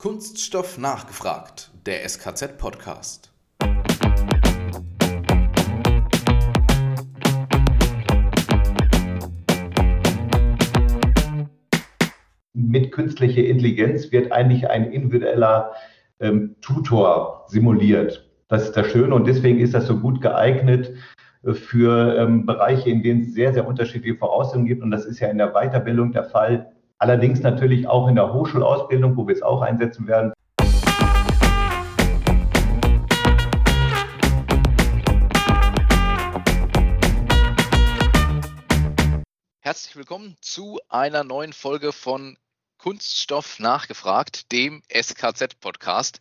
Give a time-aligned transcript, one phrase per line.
[0.00, 3.32] Kunststoff nachgefragt, der SKZ-Podcast.
[12.52, 15.72] Mit künstlicher Intelligenz wird eigentlich ein individueller
[16.20, 18.30] ähm, Tutor simuliert.
[18.46, 20.94] Das ist das Schöne und deswegen ist das so gut geeignet
[21.42, 24.84] äh, für ähm, Bereiche, in denen es sehr, sehr unterschiedliche Voraussetzungen gibt.
[24.84, 26.70] Und das ist ja in der Weiterbildung der Fall.
[27.00, 30.32] Allerdings natürlich auch in der Hochschulausbildung, wo wir es auch einsetzen werden.
[39.60, 42.36] Herzlich willkommen zu einer neuen Folge von
[42.78, 46.18] Kunststoff nachgefragt, dem SKZ-Podcast.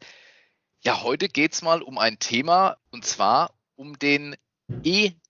[0.83, 4.35] Ja, heute geht es mal um ein Thema und zwar um den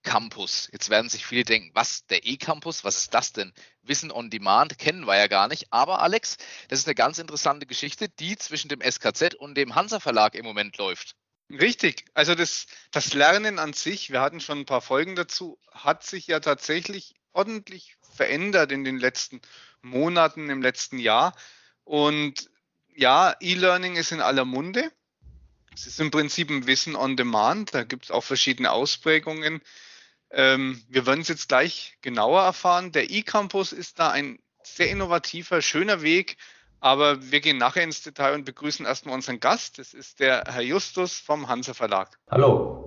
[0.08, 0.70] E-Campus.
[0.72, 3.54] Jetzt werden sich viele denken, was, der E-Campus, was ist das denn?
[3.82, 5.68] Wissen on Demand kennen wir ja gar nicht.
[5.72, 6.38] Aber Alex,
[6.70, 10.46] das ist eine ganz interessante Geschichte, die zwischen dem SKZ und dem Hansa Verlag im
[10.46, 11.16] Moment läuft.
[11.50, 12.06] Richtig.
[12.14, 16.28] Also das, das Lernen an sich, wir hatten schon ein paar Folgen dazu, hat sich
[16.28, 19.42] ja tatsächlich ordentlich verändert in den letzten
[19.82, 21.36] Monaten, im letzten Jahr.
[21.84, 22.50] Und
[22.96, 24.90] ja, E-Learning ist in aller Munde.
[25.74, 27.74] Es ist im Prinzip ein Wissen on Demand.
[27.74, 29.62] Da gibt es auch verschiedene Ausprägungen.
[30.32, 32.92] Ähm, wir werden es jetzt gleich genauer erfahren.
[32.92, 36.38] Der E-Campus ist da ein sehr innovativer, schöner Weg.
[36.80, 39.80] Aber wir gehen nachher ins Detail und begrüßen erstmal unseren Gast.
[39.80, 42.20] Das ist der Herr Justus vom Hansa Verlag.
[42.30, 42.86] Hallo.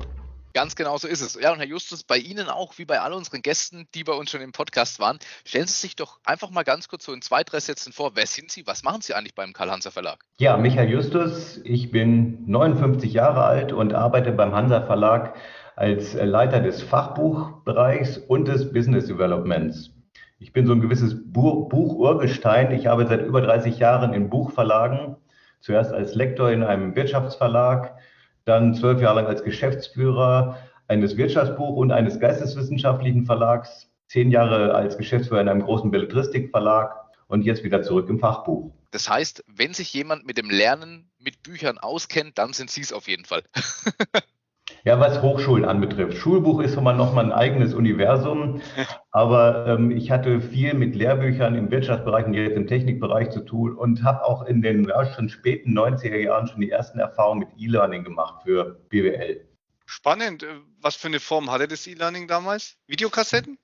[0.53, 1.39] Ganz genau so ist es.
[1.41, 4.31] Ja, und Herr Justus, bei Ihnen auch, wie bei all unseren Gästen, die bei uns
[4.31, 7.45] schon im Podcast waren, stellen Sie sich doch einfach mal ganz kurz so in zwei,
[7.45, 8.17] drei Sätzen vor.
[8.17, 8.67] Wer sind Sie?
[8.67, 10.25] Was machen Sie eigentlich beim Karl-Hanser Verlag?
[10.39, 11.61] Ja, Michael Justus.
[11.63, 15.37] Ich bin 59 Jahre alt und arbeite beim Hansa Verlag
[15.81, 19.95] als Leiter des Fachbuchbereichs und des Business Developments.
[20.39, 22.71] Ich bin so ein gewisses Buch-Urgestein.
[22.73, 25.17] Ich arbeite seit über 30 Jahren in Buchverlagen.
[25.61, 27.97] Zuerst als Lektor in einem Wirtschaftsverlag,
[28.45, 34.99] dann zwölf Jahre lang als Geschäftsführer eines Wirtschaftsbuch- und eines geisteswissenschaftlichen Verlags, zehn Jahre als
[34.99, 36.95] Geschäftsführer in einem großen Belletristikverlag
[37.27, 38.71] und jetzt wieder zurück im Fachbuch.
[38.91, 42.93] Das heißt, wenn sich jemand mit dem Lernen mit Büchern auskennt, dann sind Sie es
[42.93, 43.45] auf jeden Fall.
[44.85, 46.17] Ja, was Hochschulen anbetrifft.
[46.17, 48.63] Schulbuch ist immer noch mal ein eigenes Universum,
[49.11, 53.77] aber ähm, ich hatte viel mit Lehrbüchern im Wirtschaftsbereich und jetzt im Technikbereich zu tun
[53.77, 57.49] und habe auch in den ja, schon späten 90er Jahren schon die ersten Erfahrungen mit
[57.59, 59.47] E-Learning gemacht für BWL.
[59.85, 60.45] Spannend.
[60.45, 60.47] Äh,
[60.81, 62.77] was für eine Form hatte das E-Learning damals?
[62.87, 63.59] Videokassetten?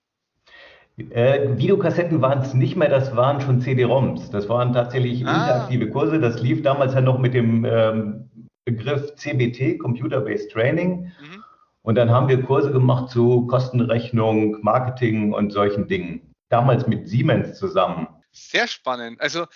[0.98, 4.31] Äh, Videokassetten waren es nicht mehr, das waren schon CD-ROMs.
[4.31, 5.31] Das waren tatsächlich ah.
[5.31, 6.21] interaktive Kurse.
[6.21, 8.31] Das lief damals ja noch mit dem ähm,
[8.66, 11.12] Begriff CBT, Computer-Based Training.
[11.21, 11.44] Mhm.
[11.82, 16.34] Und dann haben wir Kurse gemacht zu Kostenrechnung, Marketing und solchen Dingen.
[16.49, 18.09] Damals mit Siemens zusammen.
[18.32, 19.21] Sehr spannend.
[19.21, 19.47] Also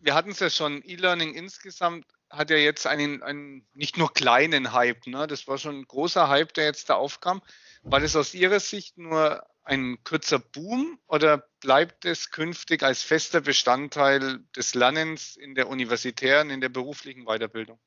[0.00, 4.72] wir hatten es ja schon, E-Learning insgesamt hat ja jetzt einen, einen nicht nur kleinen
[4.72, 5.06] Hype.
[5.06, 5.26] Ne?
[5.26, 7.42] Das war schon ein großer Hype, der jetzt da aufkam.
[7.82, 13.40] War das aus Ihrer Sicht nur ein kurzer Boom oder bleibt es künftig als fester
[13.42, 17.78] Bestandteil des Lernens in der universitären, in der beruflichen Weiterbildung?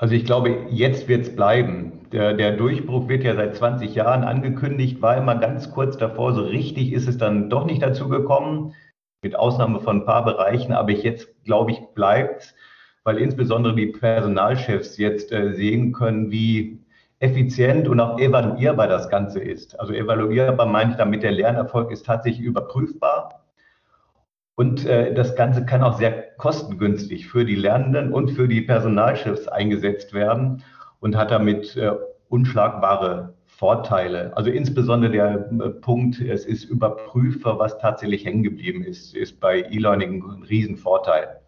[0.00, 2.08] Also ich glaube, jetzt wird es bleiben.
[2.10, 6.32] Der, der Durchbruch wird ja seit 20 Jahren angekündigt, war immer ganz kurz davor.
[6.32, 8.74] So richtig ist es dann doch nicht dazu gekommen,
[9.22, 10.72] mit Ausnahme von ein paar Bereichen.
[10.72, 12.54] Aber jetzt, glaube ich, bleibt
[13.04, 16.80] weil insbesondere die Personalchefs jetzt äh, sehen können, wie
[17.18, 19.78] effizient und auch evaluierbar das Ganze ist.
[19.78, 23.39] Also evaluierbar meine ich damit, der Lernerfolg ist tatsächlich überprüfbar
[24.60, 29.48] und äh, das Ganze kann auch sehr kostengünstig für die Lernenden und für die Personalchefs
[29.48, 30.62] eingesetzt werden
[30.98, 31.92] und hat damit äh,
[32.28, 34.36] unschlagbare Vorteile.
[34.36, 39.62] Also insbesondere der äh, Punkt, es ist überprüfbar, was tatsächlich hängen geblieben ist, ist bei
[39.62, 41.40] E-Learning ein Riesenvorteil.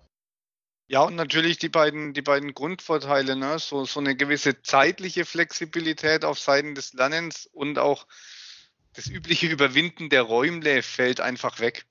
[0.89, 3.59] Ja, und natürlich die beiden, die beiden Grundvorteile, ne?
[3.59, 8.07] so, so eine gewisse zeitliche Flexibilität auf Seiten des Lernens und auch
[8.95, 11.85] das übliche Überwinden der Räumle fällt einfach weg.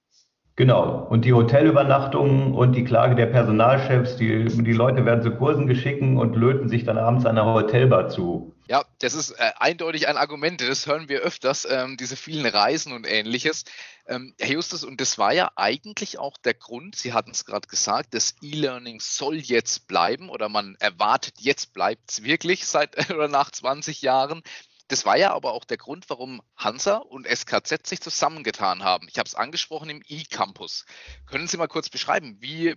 [0.57, 1.07] Genau.
[1.09, 6.18] Und die Hotelübernachtungen und die Klage der Personalchefs, die, die Leute werden zu Kursen geschicken
[6.18, 8.53] und löten sich dann abends einer Hotelbar zu.
[8.68, 12.94] Ja, das ist äh, eindeutig ein Argument, das hören wir öfters, ähm, diese vielen Reisen
[12.94, 13.65] und ähnliches.
[14.07, 17.68] Ähm, Herr Justus, und das war ja eigentlich auch der Grund, Sie hatten es gerade
[17.68, 23.27] gesagt, das E-Learning soll jetzt bleiben oder man erwartet, jetzt bleibt es wirklich seit oder
[23.27, 24.42] nach 20 Jahren.
[24.91, 29.07] Das war ja aber auch der Grund, warum Hansa und SKZ sich zusammengetan haben.
[29.09, 30.85] Ich habe es angesprochen im E-Campus.
[31.27, 32.75] Können Sie mal kurz beschreiben, wie,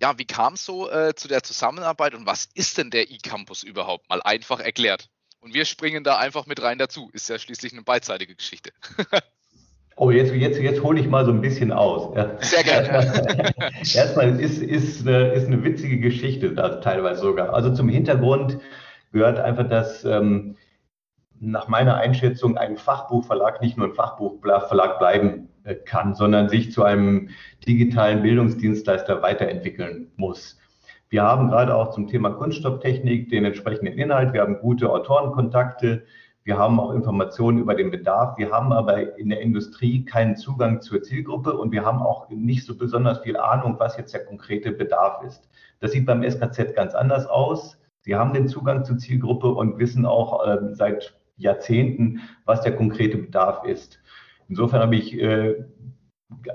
[0.00, 3.64] ja, wie kam es so äh, zu der Zusammenarbeit und was ist denn der E-Campus
[3.64, 4.08] überhaupt?
[4.08, 5.08] Mal einfach erklärt.
[5.40, 7.10] Und wir springen da einfach mit rein dazu.
[7.12, 8.70] Ist ja schließlich eine beidseitige Geschichte.
[9.96, 12.16] Oh, jetzt, jetzt, jetzt hole ich mal so ein bisschen aus.
[12.40, 13.52] Sehr gerne.
[13.94, 17.52] Erstmal ist, ist, eine, ist eine witzige Geschichte, da teilweise sogar.
[17.52, 18.60] Also zum Hintergrund
[19.12, 20.56] gehört einfach, dass ähm,
[21.40, 26.84] nach meiner Einschätzung ein Fachbuchverlag nicht nur ein Fachbuchverlag bleiben äh, kann, sondern sich zu
[26.84, 27.30] einem
[27.66, 30.58] digitalen Bildungsdienstleister weiterentwickeln muss.
[31.08, 34.32] Wir haben gerade auch zum Thema Kunststofftechnik den entsprechenden Inhalt.
[34.32, 36.04] Wir haben gute Autorenkontakte.
[36.44, 38.38] Wir haben auch Informationen über den Bedarf.
[38.38, 42.64] Wir haben aber in der Industrie keinen Zugang zur Zielgruppe und wir haben auch nicht
[42.64, 45.48] so besonders viel Ahnung, was jetzt der konkrete Bedarf ist.
[45.80, 47.78] Das sieht beim SKZ ganz anders aus.
[48.00, 53.18] Sie haben den Zugang zur Zielgruppe und wissen auch äh, seit Jahrzehnten, was der konkrete
[53.18, 54.00] Bedarf ist.
[54.48, 55.64] Insofern habe ich äh,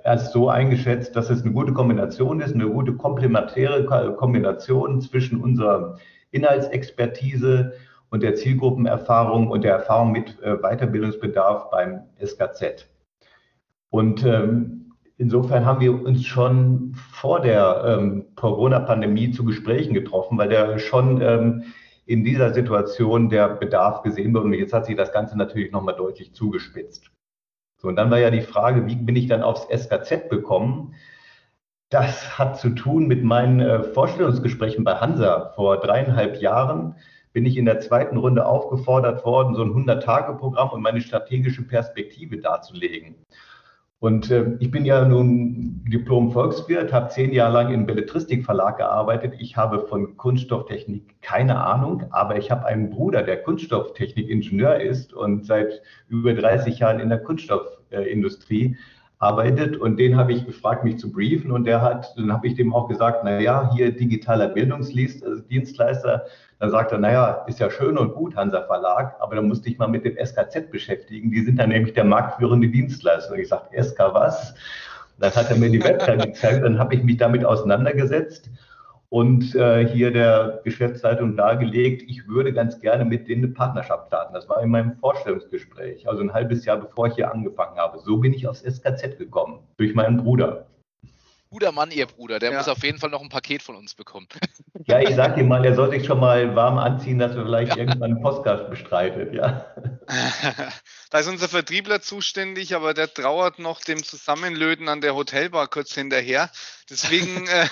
[0.03, 3.85] erst so eingeschätzt, dass es eine gute Kombination ist, eine gute komplementäre
[4.15, 5.97] Kombination zwischen unserer
[6.31, 7.73] Inhaltsexpertise
[8.09, 12.87] und der Zielgruppenerfahrung und der Erfahrung mit äh, Weiterbildungsbedarf beim SKZ.
[13.89, 20.49] Und ähm, insofern haben wir uns schon vor der ähm, Corona-Pandemie zu Gesprächen getroffen, weil
[20.49, 21.63] der schon ähm,
[22.05, 24.43] in dieser Situation der Bedarf gesehen wird.
[24.43, 27.11] Und jetzt hat sich das Ganze natürlich nochmal deutlich zugespitzt.
[27.77, 30.95] So, und dann war ja die Frage, wie bin ich dann aufs SKZ gekommen?
[31.89, 36.95] Das hat zu tun mit meinen äh, Vorstellungsgesprächen bei Hansa vor dreieinhalb Jahren
[37.35, 42.37] bin ich in der zweiten Runde aufgefordert worden, so ein 100-Tage-Programm und meine strategische Perspektive
[42.37, 43.15] darzulegen.
[43.99, 49.35] Und äh, ich bin ja nun Diplom-Volkswirt, habe zehn Jahre lang im Belletristikverlag gearbeitet.
[49.39, 55.45] Ich habe von Kunststofftechnik keine Ahnung, aber ich habe einen Bruder, der Kunststofftechnik-Ingenieur ist und
[55.45, 58.77] seit über 30 Jahren in der Kunststoffindustrie
[59.19, 59.77] arbeitet.
[59.77, 61.51] Und den habe ich gefragt, mich zu briefen.
[61.51, 66.25] Und der hat, dann habe ich dem auch gesagt, na ja, hier digitaler Bildungsdienstleister,
[66.59, 69.77] dann sagt er, naja, ist ja schön und gut, Hansa Verlag, aber dann musste ich
[69.77, 71.31] mal mit dem SKZ beschäftigen.
[71.31, 73.35] Die sind dann nämlich der marktführende Dienstleister.
[73.35, 74.55] Ich sagte, SK was?
[75.19, 78.49] Dann hat er mir die Website gezeigt, dann habe ich mich damit auseinandergesetzt
[79.15, 84.33] und äh, hier der Geschäftsleitung dargelegt, ich würde ganz gerne mit denen eine Partnerschaft starten.
[84.33, 87.97] Das war in meinem Vorstellungsgespräch, also ein halbes Jahr bevor ich hier angefangen habe.
[87.99, 90.67] So bin ich aufs SKZ gekommen, durch meinen Bruder
[91.55, 92.37] guter Mann, Ihr Bruder.
[92.37, 92.57] Der ja.
[92.57, 94.27] muss auf jeden Fall noch ein Paket von uns bekommen.
[94.87, 97.71] Ja, ich sage ihm mal, er soll sich schon mal warm anziehen, dass er vielleicht
[97.71, 97.77] ja.
[97.77, 99.65] irgendwann einen Podcast bestreitet, ja.
[101.09, 105.95] Da ist unser Vertriebler zuständig, aber der trauert noch dem Zusammenlöten an der Hotelbar kurz
[105.95, 106.51] hinterher.
[106.87, 107.65] Deswegen äh,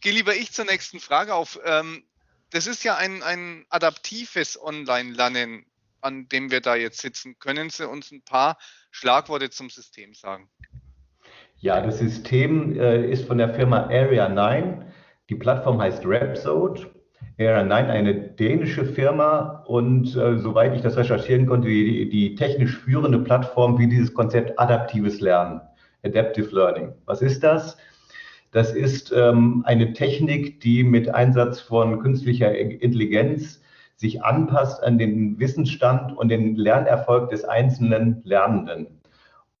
[0.00, 1.58] gehe lieber ich zur nächsten Frage auf.
[1.64, 2.04] Ähm,
[2.50, 5.66] das ist ja ein, ein adaptives Online-Lernen,
[6.00, 7.38] an dem wir da jetzt sitzen.
[7.38, 8.58] Können Sie uns ein paar
[8.90, 10.48] Schlagworte zum System sagen?
[11.60, 14.92] Ja, das System äh, ist von der Firma Area 9.
[15.28, 16.90] Die Plattform heißt Rhapsode.
[17.40, 22.76] Area 9 eine dänische Firma und äh, soweit ich das recherchieren konnte, die, die technisch
[22.76, 25.60] führende Plattform wie dieses Konzept adaptives Lernen,
[26.04, 26.94] Adaptive Learning.
[27.06, 27.76] Was ist das?
[28.50, 33.60] Das ist ähm, eine Technik, die mit Einsatz von künstlicher Intelligenz
[33.96, 38.98] sich anpasst an den Wissensstand und den Lernerfolg des einzelnen Lernenden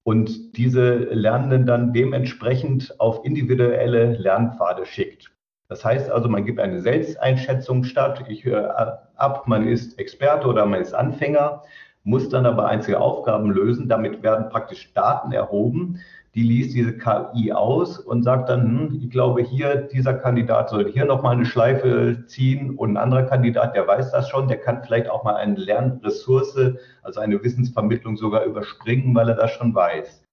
[0.04, 5.30] und diese Lernenden dann dementsprechend auf individuelle Lernpfade schickt.
[5.68, 8.24] Das heißt also, man gibt eine Selbsteinschätzung statt.
[8.28, 11.62] Ich höre ab, man ist Experte oder man ist Anfänger,
[12.08, 13.86] muss dann aber einzelne Aufgaben lösen.
[13.86, 16.00] Damit werden praktisch Daten erhoben,
[16.34, 20.90] die liest diese KI aus und sagt dann, hm, ich glaube hier, dieser Kandidat soll
[20.90, 24.82] hier nochmal eine Schleife ziehen und ein anderer Kandidat, der weiß das schon, der kann
[24.82, 30.24] vielleicht auch mal eine Lernressource, also eine Wissensvermittlung sogar überspringen, weil er das schon weiß.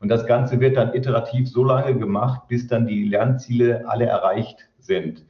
[0.00, 4.68] Und das Ganze wird dann iterativ so lange gemacht, bis dann die Lernziele alle erreicht
[4.78, 5.24] sind.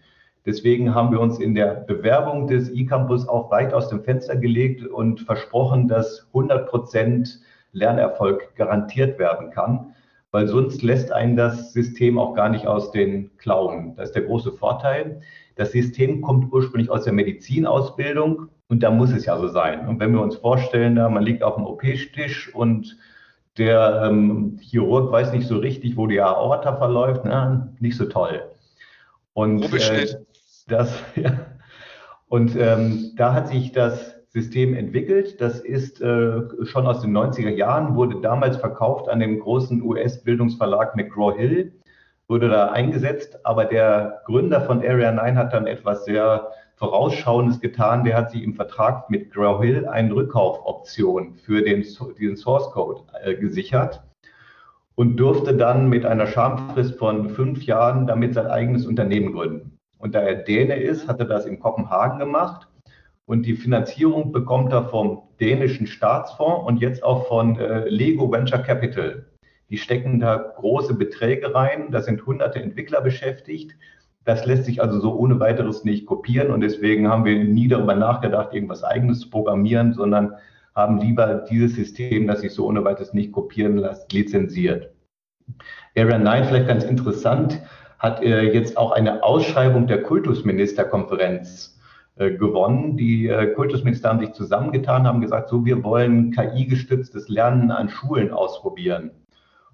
[0.46, 4.86] Deswegen haben wir uns in der Bewerbung des eCampus auch weit aus dem Fenster gelegt
[4.86, 7.40] und versprochen, dass 100 Prozent
[7.72, 9.94] Lernerfolg garantiert werden kann
[10.32, 13.94] weil sonst lässt einen das System auch gar nicht aus den Klauen.
[13.96, 15.20] Das ist der große Vorteil.
[15.56, 19.88] Das System kommt ursprünglich aus der Medizinausbildung und da muss es ja so sein.
[19.88, 22.96] Und wenn wir uns vorstellen, da man liegt auf dem OP-Tisch und
[23.58, 28.49] der ähm, Chirurg weiß nicht so richtig, wo die Aorta verläuft, na, nicht so toll.
[29.32, 30.06] Und äh,
[30.68, 31.32] das, ja.
[32.28, 35.40] und ähm, da hat sich das System entwickelt.
[35.40, 40.94] Das ist äh, schon aus den 90er Jahren, wurde damals verkauft an dem großen US-Bildungsverlag
[40.94, 41.72] McGraw-Hill,
[42.28, 43.44] wurde da eingesetzt.
[43.44, 48.04] Aber der Gründer von Area 9 hat dann etwas sehr Vorausschauendes getan.
[48.04, 51.84] Der hat sich im Vertrag mit McGraw-Hill eine Rückkaufoption für den,
[52.20, 54.00] den Source Code äh, gesichert
[55.00, 59.78] und durfte dann mit einer Schamfrist von fünf Jahren damit sein eigenes Unternehmen gründen.
[59.96, 62.68] Und da er Däne ist, hat er das in Kopenhagen gemacht
[63.24, 68.58] und die Finanzierung bekommt er vom dänischen Staatsfonds und jetzt auch von äh, Lego Venture
[68.58, 69.24] Capital.
[69.70, 71.90] Die stecken da große Beträge rein.
[71.90, 73.76] Da sind hunderte Entwickler beschäftigt.
[74.26, 77.94] Das lässt sich also so ohne weiteres nicht kopieren und deswegen haben wir nie darüber
[77.94, 80.34] nachgedacht, irgendwas eigenes zu programmieren, sondern
[80.80, 84.90] haben lieber dieses System, das sich so ohne weiteres nicht kopieren lässt, lizenziert.
[85.96, 87.60] Area 9, vielleicht ganz interessant,
[87.98, 91.78] hat äh, jetzt auch eine Ausschreibung der Kultusministerkonferenz
[92.16, 92.96] äh, gewonnen.
[92.96, 98.30] Die äh, Kultusminister haben sich zusammengetan, haben gesagt, so wir wollen KI-gestütztes Lernen an Schulen
[98.32, 99.10] ausprobieren.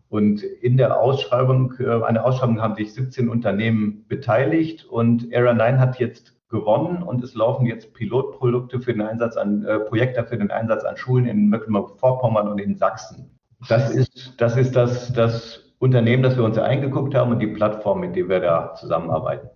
[0.08, 5.54] Und in der Ausschreibung, äh, an der Ausschreibung haben sich 17 Unternehmen beteiligt und Era
[5.54, 10.24] 9 hat jetzt gewonnen und es laufen jetzt Pilotprodukte für den Einsatz an, äh, Projekte
[10.24, 13.30] für den Einsatz an Schulen in Mecklenburg-Vorpommern und in Sachsen.
[13.68, 18.00] Das ist, das ist das, das Unternehmen, das wir uns eingeguckt haben und die Plattform,
[18.00, 19.48] mit der wir da zusammenarbeiten.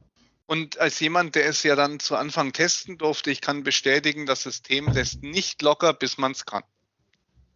[0.47, 4.43] Und als jemand, der es ja dann zu Anfang testen durfte, ich kann bestätigen, das
[4.43, 6.65] System lässt nicht locker, bis man es kann.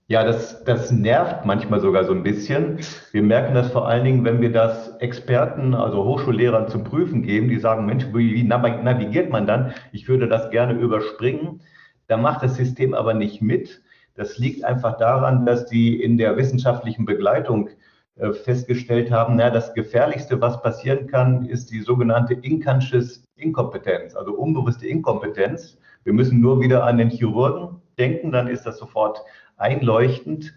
[0.07, 2.81] Ja, das, das nervt manchmal sogar so ein bisschen.
[3.13, 7.49] Wir merken das vor allen Dingen, wenn wir das Experten, also Hochschullehrern zum Prüfen geben,
[7.49, 9.73] die sagen, Mensch, wie navigiert man dann?
[9.93, 11.63] Ich würde das gerne überspringen.
[12.07, 13.81] Da macht das System aber nicht mit.
[14.15, 17.71] Das liegt einfach daran, dass die in der wissenschaftlichen Begleitung
[18.17, 24.35] äh, festgestellt haben, na, das Gefährlichste, was passieren kann, ist die sogenannte Unconscious Inkompetenz, also
[24.35, 25.79] unbewusste Inkompetenz.
[26.05, 29.23] Wir müssen nur wieder an den Chirurgen denken, dann ist das sofort
[29.57, 30.55] einleuchtend.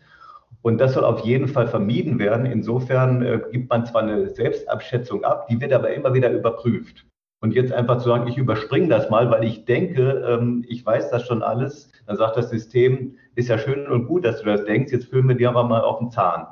[0.61, 2.45] Und das soll auf jeden Fall vermieden werden.
[2.45, 7.05] Insofern äh, gibt man zwar eine Selbstabschätzung ab, die wird aber immer wieder überprüft.
[7.39, 11.11] Und jetzt einfach zu sagen, ich überspringe das mal, weil ich denke, ähm, ich weiß
[11.11, 14.65] das schon alles, dann sagt das System, ist ja schön und gut, dass du das
[14.65, 16.47] denkst, jetzt führen wir dir aber mal auf den Zahn.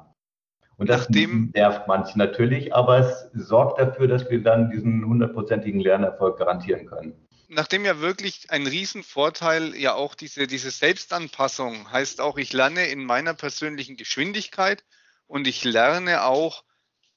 [0.77, 5.79] Und das Nachdem, nervt manche natürlich, aber es sorgt dafür, dass wir dann diesen hundertprozentigen
[5.79, 7.13] Lernerfolg garantieren können
[7.47, 13.05] nachdem ja wirklich ein Riesenvorteil ja auch diese, diese Selbstanpassung heißt auch, ich lerne in
[13.05, 14.83] meiner persönlichen Geschwindigkeit
[15.27, 16.63] und ich lerne auch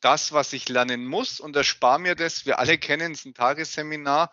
[0.00, 2.46] das, was ich lernen muss und erspare mir das.
[2.46, 4.30] Wir alle kennen es, ein Tagesseminar.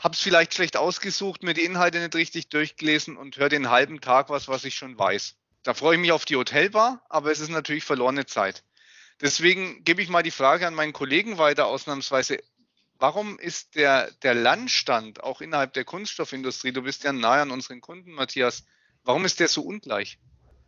[0.00, 4.00] Habe es vielleicht schlecht ausgesucht, mir die Inhalte nicht richtig durchgelesen und höre den halben
[4.00, 5.36] Tag was, was ich schon weiß.
[5.62, 8.64] Da freue ich mich auf die Hotelbar, aber es ist natürlich verlorene Zeit.
[9.20, 12.38] Deswegen gebe ich mal die Frage an meinen Kollegen weiter, ausnahmsweise.
[12.98, 17.80] Warum ist der, der Landstand auch innerhalb der Kunststoffindustrie, du bist ja nahe an unseren
[17.80, 18.64] Kunden, Matthias,
[19.02, 20.18] warum ist der so ungleich?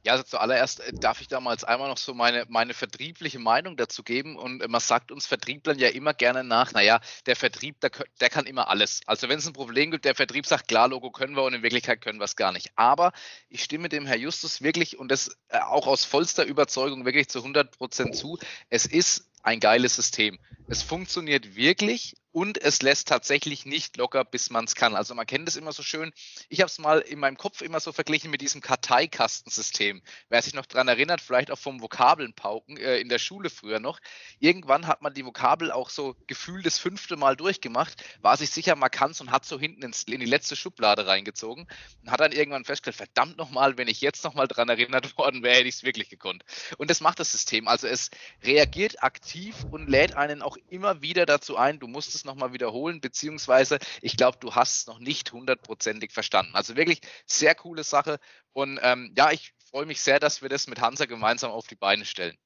[0.07, 4.03] Ja, also zuallererst äh, darf ich damals einmal noch so meine, meine vertriebliche Meinung dazu
[4.03, 4.37] geben.
[4.37, 7.91] Und äh, man sagt uns Vertrieblern ja immer gerne nach, naja, der Vertrieb, der,
[8.21, 9.01] der kann immer alles.
[9.07, 11.63] Also wenn es ein Problem gibt, der Vertrieb sagt, klar, Logo können wir und in
[11.63, 12.71] Wirklichkeit können wir es gar nicht.
[12.77, 13.13] Aber
[13.49, 17.39] ich stimme dem Herr Justus wirklich und das äh, auch aus vollster Überzeugung wirklich zu
[17.39, 18.39] 100 Prozent zu.
[18.69, 20.39] Es ist ein geiles System.
[20.69, 24.97] Es funktioniert wirklich und es lässt tatsächlich nicht locker, bis man es kann.
[24.97, 26.13] Also man kennt es immer so schön.
[26.49, 30.03] Ich habe es mal in meinem Kopf immer so verglichen mit diesem Karteikastensystem.
[30.31, 34.01] Wer sich noch daran erinnert, vielleicht auch vom Vokabelnpauken äh, in der Schule früher noch.
[34.41, 38.75] Irgendwann hat man die Vokabel auch so gefühlt das fünfte Mal durchgemacht, war sich sicher,
[38.75, 41.69] man kann und hat so hinten ins, in die letzte Schublade reingezogen
[42.03, 45.59] und hat dann irgendwann festgestellt, verdammt nochmal, wenn ich jetzt nochmal daran erinnert worden wäre,
[45.59, 46.45] hätte ich es wirklich gekonnt.
[46.79, 47.69] Und das macht das System.
[47.69, 48.11] Also es
[48.43, 53.01] reagiert aktiv und lädt einen auch immer wieder dazu ein, du musst es nochmal wiederholen,
[53.01, 56.55] beziehungsweise ich glaube, du hast es noch nicht hundertprozentig verstanden.
[56.55, 58.19] Also wirklich sehr coole Sache
[58.53, 61.77] und ähm, ja, ich freue mich sehr, dass wir das mit Hansa gemeinsam auf die
[61.77, 62.37] Beine stellen.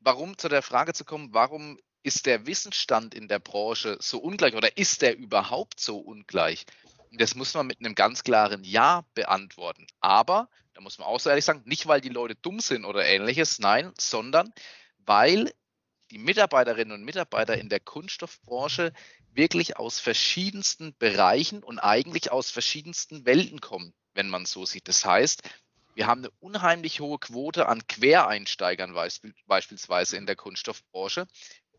[0.00, 4.54] Warum zu der Frage zu kommen, warum ist der Wissensstand in der Branche so ungleich
[4.54, 6.66] oder ist der überhaupt so ungleich?
[7.10, 9.86] Das muss man mit einem ganz klaren Ja beantworten.
[10.00, 13.04] Aber, da muss man auch so ehrlich sagen, nicht weil die Leute dumm sind oder
[13.06, 14.52] ähnliches, nein, sondern
[14.98, 15.52] weil
[16.14, 18.92] die Mitarbeiterinnen und Mitarbeiter in der Kunststoffbranche
[19.32, 24.86] wirklich aus verschiedensten Bereichen und eigentlich aus verschiedensten Welten kommen, wenn man so sieht.
[24.86, 25.42] Das heißt,
[25.94, 28.94] wir haben eine unheimlich hohe Quote an Quereinsteigern
[29.46, 31.26] beispielsweise in der Kunststoffbranche,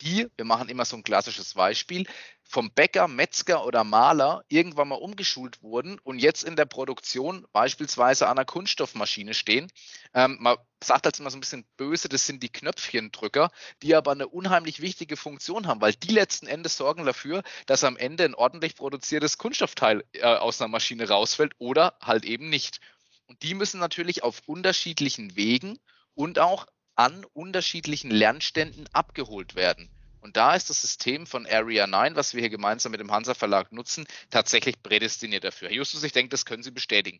[0.02, 2.06] die, wir machen immer so ein klassisches Beispiel,
[2.48, 8.28] vom Bäcker, Metzger oder Maler irgendwann mal umgeschult wurden und jetzt in der Produktion beispielsweise
[8.28, 9.72] an einer Kunststoffmaschine stehen.
[10.14, 13.50] Ähm, man sagt als immer so ein bisschen böse, das sind die Knöpfchendrücker,
[13.82, 17.98] die aber eine unheimlich wichtige Funktion haben, weil die letzten Endes sorgen dafür, dass am
[17.98, 22.80] Ende ein ordentlich produziertes Kunststoffteil äh, aus einer Maschine rausfällt oder halt eben nicht.
[23.28, 25.80] Und die müssen natürlich auf unterschiedlichen Wegen
[26.14, 29.90] und auch an unterschiedlichen Lernständen abgeholt werden.
[30.22, 33.36] Und da ist das System von Area 9, was wir hier gemeinsam mit dem Hansa
[33.36, 35.68] Verlag nutzen, tatsächlich prädestiniert dafür.
[35.68, 37.20] Herr Justus, ich denke, das können Sie bestätigen.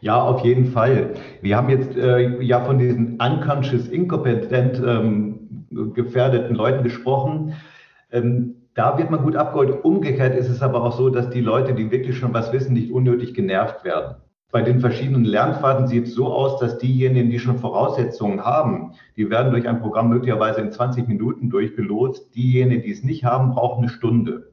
[0.00, 1.14] Ja, auf jeden Fall.
[1.40, 7.56] Wir haben jetzt äh, ja von diesen unconscious, incompetent ähm, gefährdeten Leuten gesprochen.
[8.10, 9.84] Ähm, da wird man gut abgeholt.
[9.84, 12.90] Umgekehrt ist es aber auch so, dass die Leute, die wirklich schon was wissen, nicht
[12.90, 14.16] unnötig genervt werden
[14.54, 19.28] bei den verschiedenen Lernpfaden sieht es so aus, dass diejenigen, die schon Voraussetzungen haben, die
[19.28, 22.32] werden durch ein Programm möglicherweise in 20 Minuten durchgelotst.
[22.36, 24.52] Diejenigen, die es nicht haben, brauchen eine Stunde.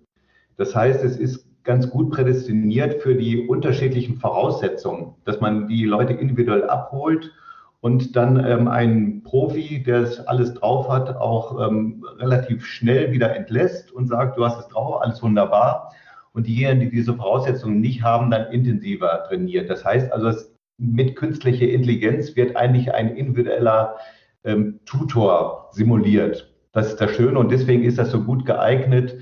[0.58, 6.14] Das heißt, es ist ganz gut prädestiniert für die unterschiedlichen Voraussetzungen, dass man die Leute
[6.14, 7.32] individuell abholt
[7.80, 13.36] und dann ähm, ein Profi, der es alles drauf hat, auch ähm, relativ schnell wieder
[13.36, 15.92] entlässt und sagt, du hast es drauf, alles wunderbar
[16.34, 19.70] und diejenigen, die diese Voraussetzungen nicht haben, dann intensiver trainiert.
[19.70, 20.32] Das heißt also,
[20.78, 23.98] mit künstlicher Intelligenz wird eigentlich ein individueller
[24.44, 26.52] ähm, Tutor simuliert.
[26.72, 29.18] Das ist das Schöne und deswegen ist das so gut geeignet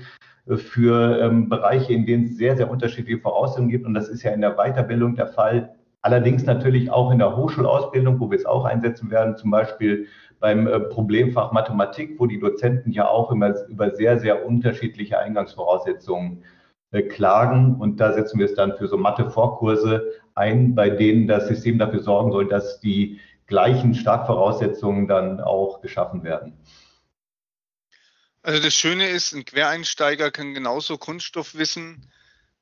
[0.46, 3.86] äh, für ähm, Bereiche, in denen es sehr, sehr unterschiedliche Voraussetzungen gibt.
[3.86, 5.74] Und das ist ja in der Weiterbildung der Fall.
[6.02, 10.06] Allerdings natürlich auch in der Hochschulausbildung, wo wir es auch einsetzen werden, zum Beispiel
[10.38, 16.42] beim äh, Problemfach Mathematik, wo die Dozenten ja auch immer über sehr, sehr unterschiedliche Eingangsvoraussetzungen
[16.92, 17.76] klagen.
[17.76, 22.02] Und da setzen wir es dann für so Mathe-Vorkurse ein, bei denen das System dafür
[22.02, 26.58] sorgen soll, dass die gleichen Startvoraussetzungen dann auch geschaffen werden.
[28.42, 32.10] Also das Schöne ist, ein Quereinsteiger kann genauso Kunststoffwissen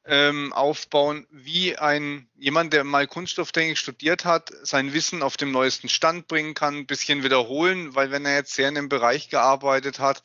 [0.04, 5.88] ähm, aufbauen, wie ein jemand, der mal Kunststofftechnik studiert hat, sein Wissen auf dem neuesten
[5.88, 10.00] Stand bringen kann, ein bisschen wiederholen, weil wenn er jetzt sehr in dem Bereich gearbeitet
[10.00, 10.22] hat,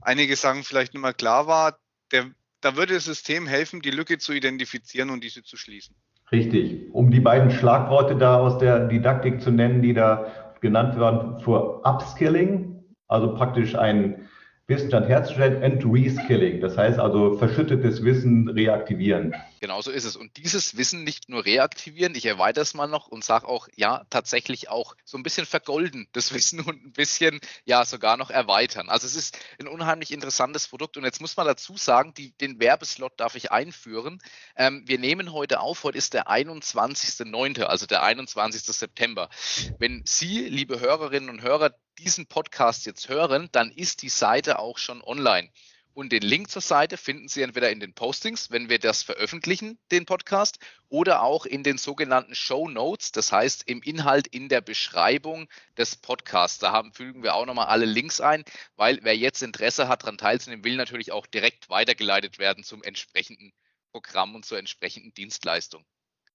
[0.00, 1.78] einige Sachen vielleicht nicht mehr klar war,
[2.10, 5.94] der da würde das System helfen, die Lücke zu identifizieren und diese zu schließen.
[6.30, 6.92] Richtig.
[6.92, 11.80] Um die beiden Schlagworte da aus der Didaktik zu nennen, die da genannt werden, für
[11.84, 14.27] Upskilling, also praktisch ein
[14.68, 16.60] Wissensstand herzustellen and Reskilling.
[16.60, 19.34] Das heißt also verschüttetes Wissen reaktivieren.
[19.60, 20.14] Genau so ist es.
[20.14, 24.04] Und dieses Wissen nicht nur reaktivieren, ich erweitere es mal noch und sage auch, ja,
[24.10, 28.90] tatsächlich auch so ein bisschen vergolden, das Wissen und ein bisschen, ja, sogar noch erweitern.
[28.90, 30.98] Also es ist ein unheimlich interessantes Produkt.
[30.98, 34.18] Und jetzt muss man dazu sagen, die, den Werbeslot darf ich einführen.
[34.54, 38.64] Ähm, wir nehmen heute auf, heute ist der 21.09., also der 21.
[38.64, 39.30] September.
[39.78, 44.78] Wenn Sie, liebe Hörerinnen und Hörer, diesen Podcast jetzt hören, dann ist die Seite auch
[44.78, 45.50] schon online.
[45.98, 49.80] Und den Link zur Seite finden Sie entweder in den Postings, wenn wir das veröffentlichen,
[49.90, 54.60] den Podcast, oder auch in den sogenannten Show Notes, das heißt im Inhalt in der
[54.60, 56.60] Beschreibung des Podcasts.
[56.60, 58.44] Da haben, fügen wir auch nochmal alle Links ein,
[58.76, 63.52] weil wer jetzt Interesse hat, daran teilzunehmen, will natürlich auch direkt weitergeleitet werden zum entsprechenden
[63.90, 65.84] Programm und zur entsprechenden Dienstleistung.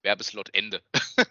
[0.01, 0.83] Werbeslot Ende.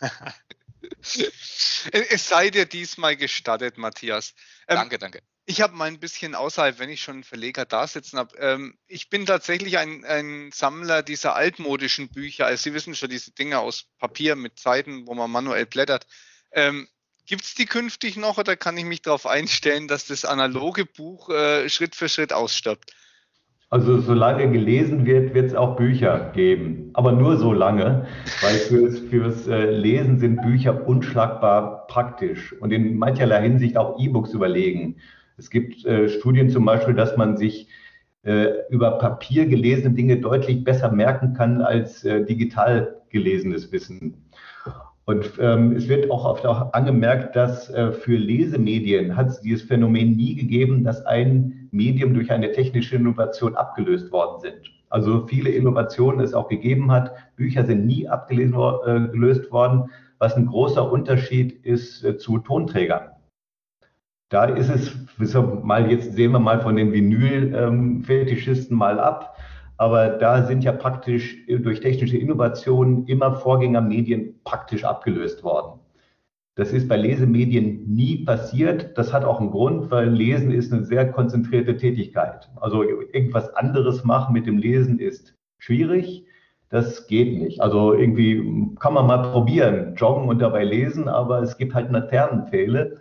[1.92, 4.34] es sei dir diesmal gestattet, Matthias.
[4.68, 5.22] Ähm, danke, danke.
[5.46, 8.36] Ich habe mal ein bisschen außerhalb, wenn ich schon einen Verleger da sitzen habe.
[8.38, 12.46] Ähm, ich bin tatsächlich ein, ein, Sammler dieser altmodischen Bücher.
[12.46, 16.06] Also Sie wissen schon, diese Dinge aus Papier mit Seiten, wo man manuell blättert.
[16.52, 16.88] Ähm,
[17.26, 21.30] Gibt es die künftig noch oder kann ich mich darauf einstellen, dass das analoge Buch
[21.30, 22.92] äh, Schritt für Schritt ausstirbt?
[23.74, 26.90] Also solange gelesen wird, wird es auch Bücher geben.
[26.92, 28.06] Aber nur so lange,
[28.40, 34.32] weil fürs, fürs äh, Lesen sind Bücher unschlagbar praktisch und in mancherlei Hinsicht auch E-Books
[34.32, 34.98] überlegen.
[35.38, 37.66] Es gibt äh, Studien zum Beispiel, dass man sich
[38.22, 44.14] äh, über Papier gelesene Dinge deutlich besser merken kann als äh, digital gelesenes Wissen.
[45.04, 49.62] Und ähm, es wird auch oft auch angemerkt, dass äh, für Lesemedien hat es dieses
[49.62, 54.70] Phänomen nie gegeben, dass ein Medium durch eine technische Innovation abgelöst worden sind.
[54.88, 57.12] Also viele Innovationen es auch gegeben hat.
[57.36, 63.10] Bücher sind nie abgelöst äh, worden, was ein großer Unterschied ist äh, zu Tonträgern.
[64.30, 64.96] Da ist es,
[65.62, 69.36] mal jetzt sehen wir mal von den Vinyl-Fetischisten ähm, mal ab
[69.76, 75.80] aber da sind ja praktisch durch technische Innovationen immer Vorgängermedien praktisch abgelöst worden.
[76.56, 78.96] Das ist bei Lesemedien nie passiert.
[78.96, 82.48] Das hat auch einen Grund, weil Lesen ist eine sehr konzentrierte Tätigkeit.
[82.60, 86.26] Also irgendwas anderes machen mit dem Lesen ist schwierig.
[86.70, 87.60] Das geht nicht.
[87.60, 93.00] Also irgendwie kann man mal probieren, joggen und dabei lesen, aber es gibt halt Laternenpfähle.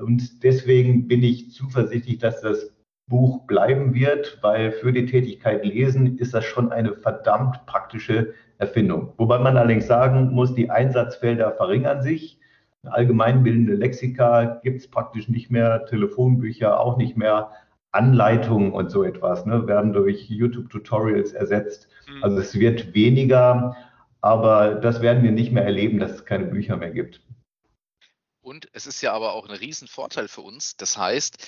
[0.00, 2.70] Und deswegen bin ich zuversichtlich, dass das
[3.08, 9.14] Buch bleiben wird, weil für die Tätigkeit Lesen ist das schon eine verdammt praktische Erfindung.
[9.16, 12.37] Wobei man allerdings sagen muss, die Einsatzfelder verringern sich.
[12.86, 17.50] Allgemeinbildende Lexika gibt es praktisch nicht mehr, Telefonbücher auch nicht mehr,
[17.90, 21.88] Anleitungen und so etwas ne, werden durch YouTube-Tutorials ersetzt.
[22.06, 22.22] Mhm.
[22.22, 23.76] Also es wird weniger,
[24.20, 27.22] aber das werden wir nicht mehr erleben, dass es keine Bücher mehr gibt.
[28.40, 30.76] Und es ist ja aber auch ein Riesenvorteil für uns.
[30.76, 31.46] Das heißt,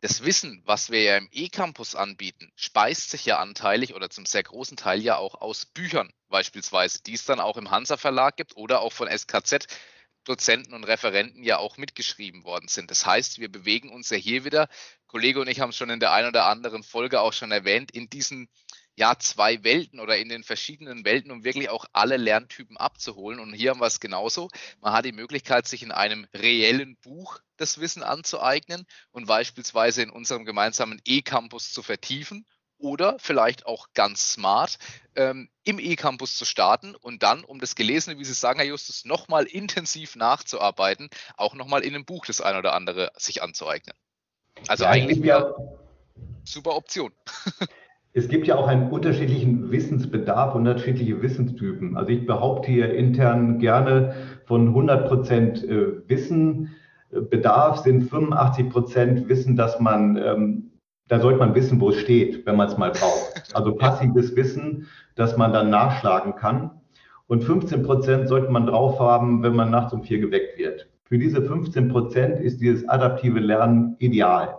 [0.00, 4.42] das Wissen, was wir ja im E-Campus anbieten, speist sich ja anteilig oder zum sehr
[4.42, 8.56] großen Teil ja auch aus Büchern beispielsweise, die es dann auch im Hansa Verlag gibt
[8.56, 9.66] oder auch von SKZ
[10.24, 12.90] Dozenten und Referenten ja auch mitgeschrieben worden sind.
[12.90, 14.68] Das heißt, wir bewegen uns ja hier wieder,
[15.06, 17.90] Kollege und ich haben es schon in der einen oder anderen Folge auch schon erwähnt,
[17.90, 18.48] in diesen
[18.94, 23.40] ja, zwei Welten oder in den verschiedenen Welten, um wirklich auch alle Lerntypen abzuholen.
[23.40, 24.48] Und hier haben wir es genauso.
[24.80, 30.10] Man hat die Möglichkeit, sich in einem reellen Buch das Wissen anzueignen und beispielsweise in
[30.10, 32.46] unserem gemeinsamen E-Campus zu vertiefen
[32.82, 34.78] oder vielleicht auch ganz smart
[35.16, 39.04] ähm, im E-Campus zu starten und dann, um das Gelesene, wie Sie sagen, Herr Justus,
[39.04, 43.96] nochmal intensiv nachzuarbeiten, auch nochmal in einem Buch das eine oder andere sich anzueignen.
[44.68, 45.54] Also ja, eigentlich ja,
[46.44, 47.12] super Option.
[48.14, 51.96] Es gibt ja auch einen unterschiedlichen Wissensbedarf, unterschiedliche Wissenstypen.
[51.96, 54.14] Also ich behaupte hier intern gerne
[54.44, 56.74] von 100 Prozent äh, Wissen.
[57.10, 60.71] Bedarf sind 85 Prozent Wissen, dass man, ähm,
[61.12, 63.54] da sollte man wissen, wo es steht, wenn man es mal braucht.
[63.54, 66.70] Also passives Wissen, dass man dann nachschlagen kann.
[67.26, 70.88] Und 15 Prozent sollte man drauf haben, wenn man nachts um vier geweckt wird.
[71.04, 74.56] Für diese 15 Prozent ist dieses adaptive Lernen ideal.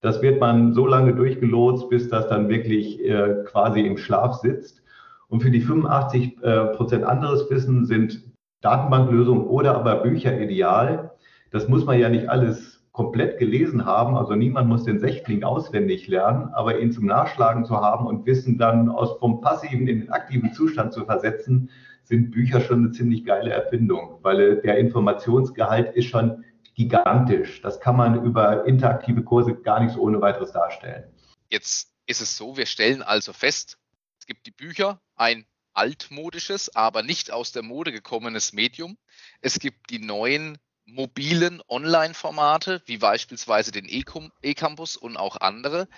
[0.00, 4.82] Das wird man so lange durchgelotst, bis das dann wirklich äh, quasi im Schlaf sitzt.
[5.28, 8.24] Und für die 85 äh, Prozent anderes Wissen sind
[8.60, 11.12] Datenbanklösungen oder aber Bücher ideal.
[11.52, 14.16] Das muss man ja nicht alles komplett gelesen haben.
[14.16, 18.58] Also niemand muss den Sechkling auswendig lernen, aber ihn zum Nachschlagen zu haben und Wissen
[18.58, 21.70] dann aus vom passiven in den aktiven Zustand zu versetzen,
[22.04, 27.62] sind Bücher schon eine ziemlich geile Erfindung, weil der Informationsgehalt ist schon gigantisch.
[27.62, 31.04] Das kann man über interaktive Kurse gar nicht so ohne weiteres darstellen.
[31.48, 33.78] Jetzt ist es so, wir stellen also fest,
[34.18, 38.98] es gibt die Bücher, ein altmodisches, aber nicht aus der Mode gekommenes Medium.
[39.40, 45.88] Es gibt die neuen mobilen Online-Formate, wie beispielsweise den E-Campus und auch andere,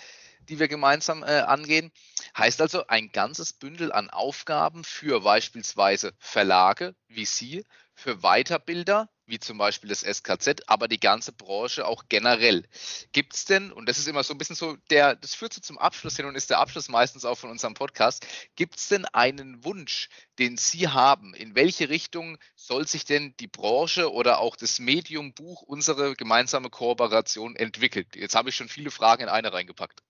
[0.48, 1.90] die wir gemeinsam äh, angehen.
[2.36, 9.38] Heißt also ein ganzes Bündel an Aufgaben für beispielsweise Verlage wie Sie, für Weiterbilder, wie
[9.38, 12.64] zum Beispiel das SKZ, aber die ganze Branche auch generell.
[13.12, 15.60] Gibt es denn, und das ist immer so ein bisschen so, der, das führt so
[15.60, 19.04] zum Abschluss hin und ist der Abschluss meistens auch von unserem Podcast, gibt es denn
[19.06, 20.08] einen Wunsch,
[20.38, 21.34] den Sie haben?
[21.34, 26.70] In welche Richtung soll sich denn die Branche oder auch das Medium Buch, unsere gemeinsame
[26.70, 28.06] Kooperation entwickeln?
[28.14, 30.02] Jetzt habe ich schon viele Fragen in eine reingepackt.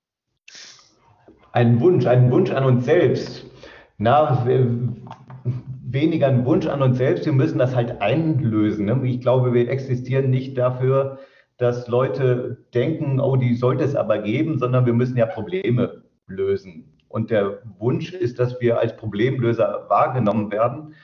[1.52, 3.44] Ein Wunsch, ein Wunsch an uns selbst.
[3.96, 4.44] Na,
[5.94, 8.84] weniger ein Wunsch an uns selbst, wir müssen das halt einlösen.
[8.84, 9.00] Ne?
[9.04, 11.18] Ich glaube, wir existieren nicht dafür,
[11.56, 16.98] dass Leute denken, oh, die sollte es aber geben, sondern wir müssen ja Probleme lösen.
[17.08, 20.94] Und der Wunsch ist, dass wir als Problemlöser wahrgenommen werden.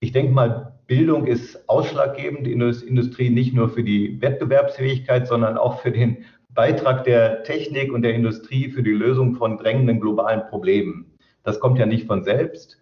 [0.00, 5.56] Ich denke mal, Bildung ist ausschlaggebend in der Industrie nicht nur für die Wettbewerbsfähigkeit, sondern
[5.56, 6.18] auch für den
[6.50, 11.06] Beitrag der Technik und der Industrie für die Lösung von drängenden globalen Problemen.
[11.42, 12.78] Das kommt ja nicht von selbst.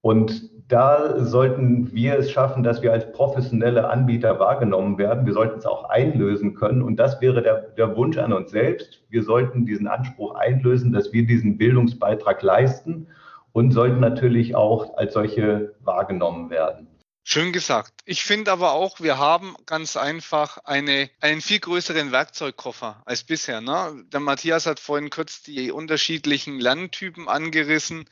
[0.00, 5.26] Und da sollten wir es schaffen, dass wir als professionelle Anbieter wahrgenommen werden.
[5.26, 6.82] Wir sollten es auch einlösen können.
[6.82, 9.02] Und das wäre der, der Wunsch an uns selbst.
[9.10, 13.08] Wir sollten diesen Anspruch einlösen, dass wir diesen Bildungsbeitrag leisten
[13.52, 16.88] und sollten natürlich auch als solche wahrgenommen werden.
[17.26, 17.92] Schön gesagt.
[18.04, 23.60] Ich finde aber auch, wir haben ganz einfach eine, einen viel größeren Werkzeugkoffer als bisher.
[23.60, 24.04] Ne?
[24.12, 28.04] Der Matthias hat vorhin kurz die unterschiedlichen Lerntypen angerissen.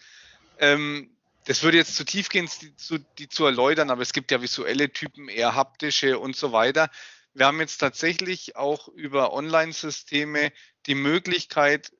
[0.59, 1.12] Ähm,
[1.45, 4.43] das würde jetzt zu tief gehen, die zu, die zu erläutern, aber es gibt ja
[4.43, 6.91] visuelle Typen, eher haptische und so weiter.
[7.35, 10.53] Wir haben jetzt tatsächlich auch über Online-Systeme
[10.87, 11.93] die Möglichkeit,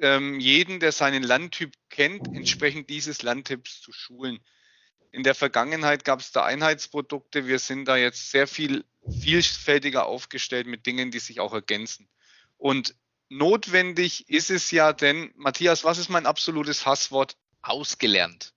[0.00, 4.40] ähm, jeden, der seinen Landtyp kennt, entsprechend dieses Landtyps zu schulen.
[5.12, 7.46] In der Vergangenheit gab es da Einheitsprodukte.
[7.46, 12.08] Wir sind da jetzt sehr viel vielfältiger aufgestellt mit Dingen, die sich auch ergänzen.
[12.58, 12.94] Und
[13.28, 17.36] notwendig ist es ja, denn, Matthias, was ist mein absolutes Hasswort?
[17.62, 18.54] Ausgelernt.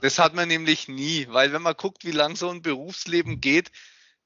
[0.00, 3.70] Das hat man nämlich nie, weil wenn man guckt, wie lang so ein Berufsleben geht,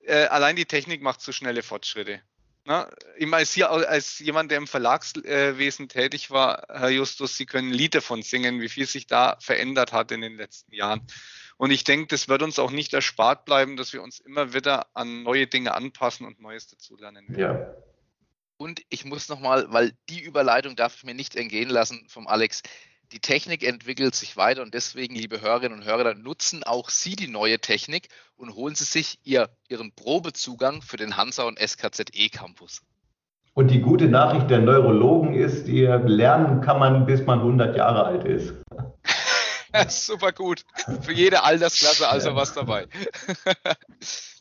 [0.01, 2.21] äh, allein die Technik macht so schnelle Fortschritte.
[2.65, 7.73] Na, ich als, hier, als jemand, der im Verlagswesen tätig war, Herr Justus, Sie können
[7.73, 11.05] Lieder von singen, wie viel sich da verändert hat in den letzten Jahren.
[11.57, 14.87] Und ich denke, das wird uns auch nicht erspart bleiben, dass wir uns immer wieder
[14.95, 17.61] an neue Dinge anpassen und Neues dazulernen werden.
[17.61, 17.75] Ja.
[18.59, 22.63] Und ich muss nochmal, weil die Überleitung darf ich mir nicht entgehen lassen vom Alex,
[23.13, 27.29] die Technik entwickelt sich weiter und deswegen, liebe Hörerinnen und Hörer, nutzen auch Sie die
[27.29, 32.81] neue Technik und holen Sie sich ihr, Ihren Probezugang für den Hansa und SKZE Campus.
[33.55, 38.05] Und die gute Nachricht der Neurologen ist, ihr lernen kann man, bis man 100 Jahre
[38.05, 38.55] alt ist.
[39.89, 40.63] Super gut.
[41.03, 42.87] Für jede Altersklasse also was dabei.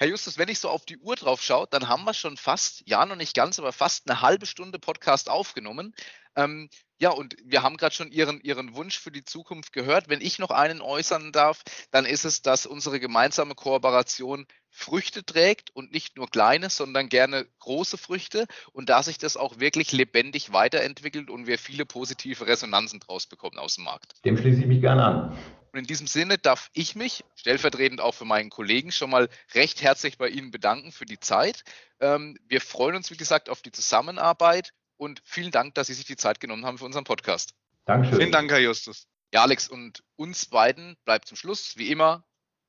[0.00, 2.82] Herr Justus, wenn ich so auf die Uhr drauf schaue, dann haben wir schon fast,
[2.86, 5.94] ja noch nicht ganz, aber fast eine halbe Stunde Podcast aufgenommen.
[6.36, 10.08] Ähm, ja, und wir haben gerade schon Ihren, Ihren Wunsch für die Zukunft gehört.
[10.08, 15.68] Wenn ich noch einen äußern darf, dann ist es, dass unsere gemeinsame Kooperation Früchte trägt
[15.76, 20.50] und nicht nur kleine, sondern gerne große Früchte und da sich das auch wirklich lebendig
[20.50, 24.14] weiterentwickelt und wir viele positive Resonanzen draus bekommen aus dem Markt.
[24.24, 25.38] Dem schließe ich mich gerne an.
[25.72, 29.82] Und in diesem Sinne darf ich mich stellvertretend auch für meinen Kollegen schon mal recht
[29.82, 31.62] herzlich bei Ihnen bedanken für die Zeit.
[32.00, 36.06] Ähm, wir freuen uns, wie gesagt, auf die Zusammenarbeit und vielen Dank, dass Sie sich
[36.06, 37.54] die Zeit genommen haben für unseren Podcast.
[37.84, 38.18] Dankeschön.
[38.18, 39.06] Vielen Dank, Herr Justus.
[39.32, 42.24] Ja, Alex, und uns beiden bleibt zum Schluss, wie immer,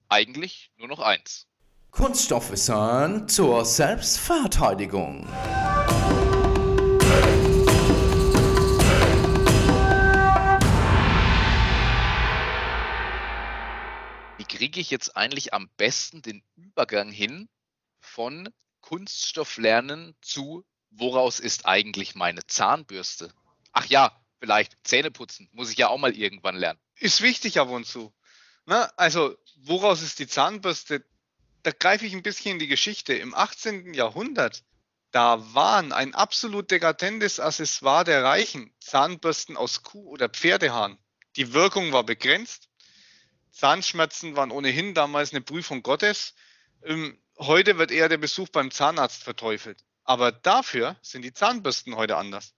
[0.10, 1.48] eigentlich nur noch eins.
[1.90, 5.28] Kunststoffwissern zur Selbstverteidigung.
[14.62, 17.50] Kriege ich jetzt eigentlich am besten den Übergang hin
[18.00, 18.48] von
[18.82, 23.34] Kunststofflernen zu, woraus ist eigentlich meine Zahnbürste?
[23.72, 26.80] Ach ja, vielleicht Zähne putzen, muss ich ja auch mal irgendwann lernen.
[27.00, 28.14] Ist wichtig ab und zu.
[28.68, 28.88] Ne?
[29.00, 31.04] also, woraus ist die Zahnbürste?
[31.64, 33.16] Da greife ich ein bisschen in die Geschichte.
[33.16, 33.96] Im 18.
[33.96, 34.64] Jahrhundert,
[35.10, 41.00] da waren ein absolut dekadentes Accessoire der Reichen Zahnbürsten aus Kuh- oder Pferdehahn.
[41.36, 42.70] Die Wirkung war begrenzt
[43.52, 46.34] Zahnschmerzen waren ohnehin damals eine Prüfung Gottes.
[46.84, 49.84] Ähm, heute wird eher der Besuch beim Zahnarzt verteufelt.
[50.04, 52.54] Aber dafür sind die Zahnbürsten heute anders.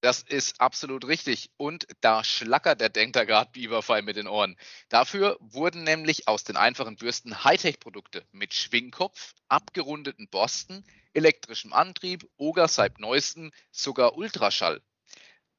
[0.00, 1.50] Das ist absolut richtig.
[1.56, 4.56] Und da schlackert der Denker gerade Biberfall mit den Ohren.
[4.88, 10.84] Dafür wurden nämlich aus den einfachen Bürsten Hightech-Produkte mit Schwingkopf, abgerundeten Borsten,
[11.14, 14.80] elektrischem Antrieb oder seit neuestem sogar Ultraschall.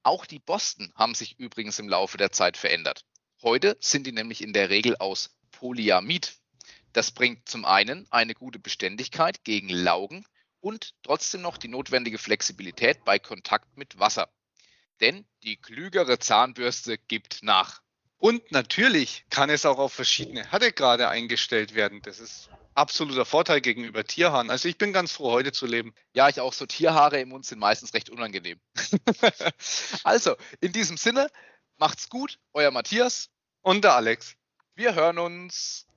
[0.03, 3.03] Auch die Borsten haben sich übrigens im Laufe der Zeit verändert.
[3.41, 6.35] Heute sind die nämlich in der Regel aus Polyamid.
[6.91, 10.25] Das bringt zum einen eine gute Beständigkeit gegen Laugen
[10.59, 14.27] und trotzdem noch die notwendige Flexibilität bei Kontakt mit Wasser.
[14.99, 17.81] Denn die klügere Zahnbürste gibt nach.
[18.17, 22.01] Und natürlich kann es auch auf verschiedene Härtegrade eingestellt werden.
[22.01, 24.49] Das ist absoluter Vorteil gegenüber Tierhaaren.
[24.49, 25.93] Also ich bin ganz froh, heute zu leben.
[26.13, 26.51] Ja, ich auch.
[26.51, 28.59] So Tierhaare im Mund sind meistens recht unangenehm.
[30.03, 31.29] also, in diesem Sinne,
[31.79, 33.29] Macht's gut, euer Matthias
[33.61, 34.35] und der Alex.
[34.75, 35.87] Wir hören uns.